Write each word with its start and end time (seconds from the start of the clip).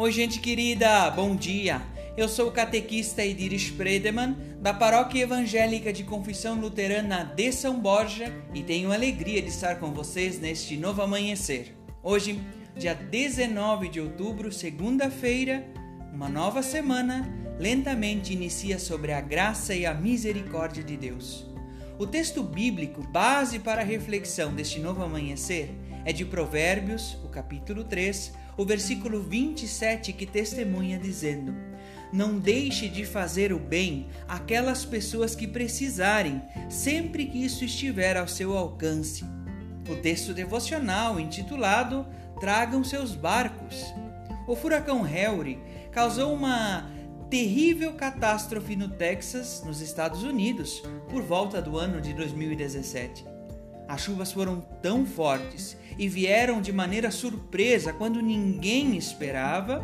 Oi, 0.00 0.12
gente 0.12 0.38
querida, 0.38 1.10
bom 1.10 1.34
dia. 1.34 1.82
Eu 2.16 2.28
sou 2.28 2.46
o 2.46 2.52
catequista 2.52 3.24
Edir 3.24 3.52
Spredeman, 3.54 4.36
da 4.60 4.72
Paróquia 4.72 5.24
Evangélica 5.24 5.92
de 5.92 6.04
Confissão 6.04 6.54
Luterana 6.54 7.32
de 7.34 7.50
São 7.50 7.80
Borja, 7.80 8.32
e 8.54 8.62
tenho 8.62 8.92
alegria 8.92 9.42
de 9.42 9.48
estar 9.48 9.80
com 9.80 9.90
vocês 9.90 10.38
neste 10.38 10.76
novo 10.76 11.02
amanhecer. 11.02 11.76
Hoje, 12.00 12.40
dia 12.76 12.94
19 12.94 13.88
de 13.88 14.00
outubro, 14.00 14.52
segunda-feira, 14.52 15.66
uma 16.12 16.28
nova 16.28 16.62
semana 16.62 17.28
lentamente 17.58 18.32
inicia 18.32 18.78
sobre 18.78 19.12
a 19.12 19.20
graça 19.20 19.74
e 19.74 19.84
a 19.84 19.92
misericórdia 19.92 20.84
de 20.84 20.96
Deus. 20.96 21.44
O 21.98 22.06
texto 22.06 22.44
bíblico 22.44 23.02
base 23.02 23.58
para 23.58 23.80
a 23.80 23.84
reflexão 23.84 24.54
deste 24.54 24.78
novo 24.78 25.02
amanhecer 25.02 25.74
é 26.04 26.12
de 26.12 26.24
Provérbios, 26.24 27.18
o 27.24 27.28
capítulo 27.28 27.82
3, 27.82 28.32
o 28.58 28.64
versículo 28.64 29.22
27, 29.22 30.12
que 30.12 30.26
testemunha 30.26 30.98
dizendo: 30.98 31.54
Não 32.12 32.38
deixe 32.38 32.88
de 32.88 33.06
fazer 33.06 33.52
o 33.52 33.58
bem 33.58 34.08
àquelas 34.26 34.84
pessoas 34.84 35.34
que 35.34 35.46
precisarem, 35.46 36.42
sempre 36.68 37.24
que 37.24 37.42
isso 37.42 37.64
estiver 37.64 38.16
ao 38.16 38.26
seu 38.26 38.58
alcance. 38.58 39.24
O 39.88 39.96
texto 39.96 40.34
devocional, 40.34 41.18
intitulado 41.18 42.04
Tragam 42.40 42.84
seus 42.84 43.14
barcos. 43.14 43.92
O 44.46 44.54
furacão 44.54 45.02
Harry 45.02 45.58
causou 45.90 46.32
uma 46.32 46.88
terrível 47.28 47.94
catástrofe 47.94 48.76
no 48.76 48.88
Texas, 48.88 49.62
nos 49.66 49.80
Estados 49.80 50.22
Unidos, 50.22 50.82
por 51.10 51.22
volta 51.22 51.60
do 51.60 51.76
ano 51.76 52.00
de 52.00 52.14
2017. 52.14 53.37
As 53.88 54.02
chuvas 54.02 54.30
foram 54.30 54.60
tão 54.82 55.06
fortes 55.06 55.74
e 55.98 56.06
vieram 56.08 56.60
de 56.60 56.70
maneira 56.70 57.10
surpresa 57.10 57.90
quando 57.90 58.20
ninguém 58.20 58.94
esperava, 58.98 59.82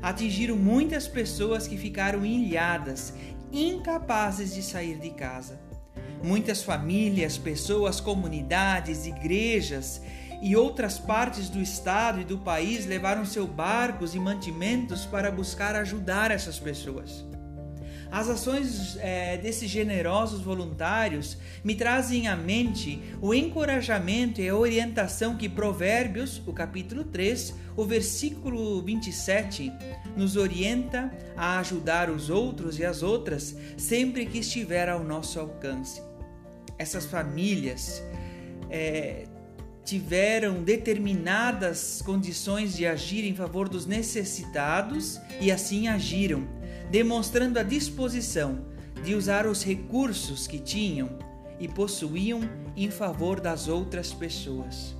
atingiram 0.00 0.56
muitas 0.56 1.06
pessoas 1.06 1.68
que 1.68 1.76
ficaram 1.76 2.24
ilhadas, 2.24 3.12
incapazes 3.52 4.54
de 4.54 4.62
sair 4.62 4.96
de 4.96 5.10
casa. 5.10 5.60
Muitas 6.24 6.62
famílias, 6.62 7.36
pessoas, 7.36 8.00
comunidades, 8.00 9.06
igrejas 9.06 10.00
e 10.40 10.56
outras 10.56 10.98
partes 10.98 11.50
do 11.50 11.60
estado 11.60 12.22
e 12.22 12.24
do 12.24 12.38
país 12.38 12.86
levaram 12.86 13.24
seus 13.24 13.48
barcos 13.48 14.14
e 14.14 14.18
mantimentos 14.18 15.04
para 15.04 15.30
buscar 15.30 15.76
ajudar 15.76 16.30
essas 16.30 16.58
pessoas. 16.58 17.24
As 18.12 18.28
ações 18.28 18.98
é, 19.00 19.38
desses 19.38 19.70
generosos 19.70 20.42
voluntários 20.42 21.38
me 21.64 21.74
trazem 21.74 22.28
à 22.28 22.36
mente 22.36 23.00
o 23.22 23.32
encorajamento 23.32 24.38
e 24.38 24.50
a 24.50 24.54
orientação 24.54 25.34
que 25.34 25.48
Provérbios, 25.48 26.42
o 26.46 26.52
capítulo 26.52 27.04
3, 27.04 27.54
o 27.74 27.86
versículo 27.86 28.82
27, 28.82 29.72
nos 30.14 30.36
orienta 30.36 31.10
a 31.34 31.58
ajudar 31.60 32.10
os 32.10 32.28
outros 32.28 32.78
e 32.78 32.84
as 32.84 33.02
outras 33.02 33.56
sempre 33.78 34.26
que 34.26 34.40
estiver 34.40 34.90
ao 34.90 35.02
nosso 35.02 35.40
alcance. 35.40 36.02
Essas 36.78 37.06
famílias 37.06 38.02
é, 38.68 39.24
tiveram 39.86 40.62
determinadas 40.62 42.02
condições 42.04 42.76
de 42.76 42.86
agir 42.86 43.24
em 43.24 43.34
favor 43.34 43.70
dos 43.70 43.86
necessitados 43.86 45.18
e 45.40 45.50
assim 45.50 45.88
agiram, 45.88 46.46
demonstrando 46.92 47.58
a 47.58 47.62
disposição 47.62 48.66
de 49.02 49.14
usar 49.14 49.46
os 49.46 49.64
recursos 49.64 50.46
que 50.46 50.58
tinham 50.58 51.08
e 51.58 51.66
possuíam 51.66 52.42
em 52.76 52.90
favor 52.90 53.40
das 53.40 53.66
outras 53.66 54.12
pessoas. 54.12 54.94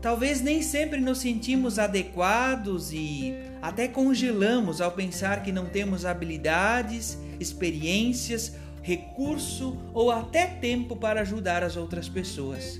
Talvez 0.00 0.40
nem 0.40 0.62
sempre 0.62 1.00
nos 1.00 1.18
sentimos 1.18 1.80
adequados 1.80 2.92
e 2.92 3.34
até 3.60 3.88
congelamos 3.88 4.80
ao 4.80 4.92
pensar 4.92 5.42
que 5.42 5.50
não 5.50 5.66
temos 5.66 6.06
habilidades, 6.06 7.18
experiências, 7.40 8.54
recurso 8.80 9.76
ou 9.92 10.12
até 10.12 10.46
tempo 10.46 10.94
para 10.94 11.22
ajudar 11.22 11.64
as 11.64 11.76
outras 11.76 12.08
pessoas. 12.08 12.78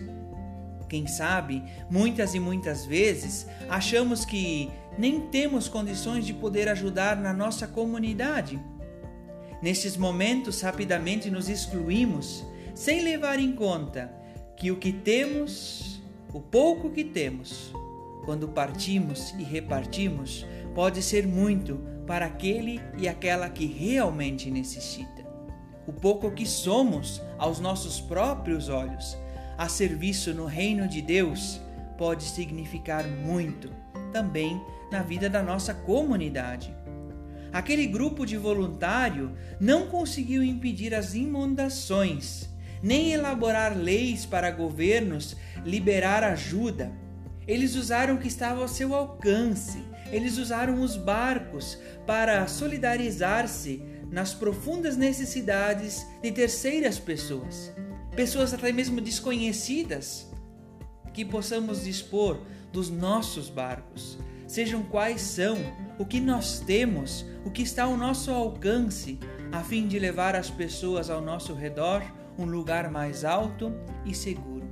Quem 0.94 1.08
sabe, 1.08 1.60
muitas 1.90 2.36
e 2.36 2.38
muitas 2.38 2.86
vezes, 2.86 3.48
achamos 3.68 4.24
que 4.24 4.70
nem 4.96 5.22
temos 5.22 5.66
condições 5.66 6.24
de 6.24 6.32
poder 6.32 6.68
ajudar 6.68 7.16
na 7.16 7.32
nossa 7.32 7.66
comunidade. 7.66 8.62
Nestes 9.60 9.96
momentos, 9.96 10.60
rapidamente 10.60 11.32
nos 11.32 11.48
excluímos, 11.48 12.44
sem 12.76 13.02
levar 13.02 13.40
em 13.40 13.50
conta 13.50 14.08
que 14.56 14.70
o 14.70 14.76
que 14.76 14.92
temos, 14.92 16.00
o 16.32 16.38
pouco 16.38 16.88
que 16.90 17.02
temos, 17.02 17.74
quando 18.24 18.46
partimos 18.46 19.34
e 19.36 19.42
repartimos, 19.42 20.46
pode 20.76 21.02
ser 21.02 21.26
muito 21.26 21.80
para 22.06 22.26
aquele 22.26 22.80
e 22.96 23.08
aquela 23.08 23.50
que 23.50 23.66
realmente 23.66 24.48
necessita. 24.48 25.26
O 25.88 25.92
pouco 25.92 26.30
que 26.30 26.46
somos 26.46 27.20
aos 27.36 27.58
nossos 27.58 28.00
próprios 28.00 28.68
olhos 28.68 29.23
a 29.56 29.68
serviço 29.68 30.34
no 30.34 30.46
reino 30.46 30.88
de 30.88 31.00
Deus 31.00 31.60
pode 31.96 32.24
significar 32.24 33.06
muito 33.06 33.70
também 34.12 34.60
na 34.90 35.02
vida 35.02 35.28
da 35.28 35.42
nossa 35.42 35.72
comunidade. 35.72 36.74
Aquele 37.52 37.86
grupo 37.86 38.26
de 38.26 38.36
voluntário 38.36 39.36
não 39.60 39.86
conseguiu 39.86 40.42
impedir 40.42 40.94
as 40.94 41.14
inundações, 41.14 42.48
nem 42.82 43.12
elaborar 43.12 43.76
leis 43.76 44.26
para 44.26 44.50
governos 44.50 45.36
liberar 45.64 46.24
ajuda. 46.24 46.90
Eles 47.46 47.76
usaram 47.76 48.14
o 48.14 48.18
que 48.18 48.26
estava 48.26 48.60
ao 48.60 48.68
seu 48.68 48.94
alcance. 48.94 49.84
Eles 50.10 50.36
usaram 50.36 50.80
os 50.82 50.96
barcos 50.96 51.78
para 52.06 52.46
solidarizar-se 52.48 53.82
nas 54.10 54.34
profundas 54.34 54.96
necessidades 54.96 56.06
de 56.22 56.30
terceiras 56.32 56.98
pessoas 56.98 57.72
pessoas 58.14 58.54
até 58.54 58.72
mesmo 58.72 59.00
desconhecidas, 59.00 60.30
que 61.12 61.24
possamos 61.24 61.84
dispor 61.84 62.40
dos 62.72 62.90
nossos 62.90 63.48
barcos, 63.48 64.18
sejam 64.46 64.82
quais 64.82 65.20
são, 65.20 65.56
o 65.98 66.04
que 66.04 66.20
nós 66.20 66.60
temos, 66.60 67.24
o 67.44 67.50
que 67.50 67.62
está 67.62 67.84
ao 67.84 67.96
nosso 67.96 68.30
alcance, 68.30 69.18
a 69.52 69.62
fim 69.62 69.86
de 69.86 69.98
levar 69.98 70.34
as 70.34 70.50
pessoas 70.50 71.10
ao 71.10 71.20
nosso 71.20 71.54
redor 71.54 72.02
um 72.36 72.44
lugar 72.44 72.90
mais 72.90 73.24
alto 73.24 73.72
e 74.04 74.14
seguro. 74.14 74.68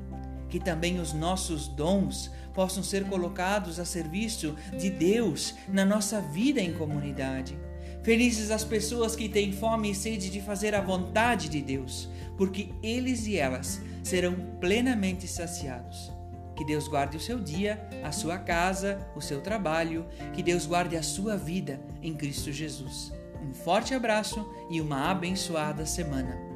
Que 0.48 0.58
também 0.58 0.98
os 0.98 1.12
nossos 1.12 1.68
dons 1.68 2.30
possam 2.52 2.82
ser 2.82 3.04
colocados 3.04 3.78
a 3.78 3.84
serviço 3.84 4.54
de 4.76 4.90
Deus 4.90 5.54
na 5.68 5.84
nossa 5.84 6.20
vida 6.20 6.60
em 6.60 6.74
comunidade 6.74 7.56
Felizes 8.02 8.50
as 8.50 8.64
pessoas 8.64 9.14
que 9.14 9.28
têm 9.28 9.52
fome 9.52 9.90
e 9.90 9.94
sede 9.94 10.28
de 10.28 10.40
fazer 10.40 10.74
a 10.74 10.80
vontade 10.80 11.48
de 11.48 11.62
Deus, 11.62 12.08
porque 12.36 12.70
eles 12.82 13.26
e 13.26 13.36
elas 13.36 13.80
serão 14.02 14.34
plenamente 14.60 15.28
saciados. 15.28 16.10
Que 16.56 16.64
Deus 16.64 16.88
guarde 16.88 17.16
o 17.16 17.20
seu 17.20 17.38
dia, 17.38 17.88
a 18.02 18.12
sua 18.12 18.38
casa, 18.38 18.98
o 19.16 19.20
seu 19.20 19.40
trabalho, 19.40 20.06
que 20.34 20.42
Deus 20.42 20.66
guarde 20.66 20.96
a 20.96 21.02
sua 21.02 21.36
vida 21.36 21.80
em 22.02 22.12
Cristo 22.12 22.52
Jesus. 22.52 23.12
Um 23.42 23.54
forte 23.54 23.94
abraço 23.94 24.46
e 24.70 24.80
uma 24.80 25.10
abençoada 25.10 25.86
semana. 25.86 26.52